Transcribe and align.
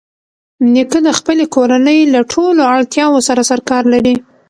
نیکه 0.73 0.99
د 1.07 1.09
خپلې 1.19 1.45
کورنۍ 1.55 1.99
له 2.13 2.21
ټولو 2.31 2.61
اړتیاوو 2.75 3.25
سره 3.27 3.41
سرکار 3.51 3.83
لري. 3.93 4.15